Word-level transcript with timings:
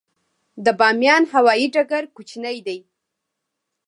د 0.65 0.67
بامیان 0.79 1.23
هوايي 1.33 1.67
ډګر 1.73 2.03
کوچنی 2.15 2.57
دی 2.67 2.79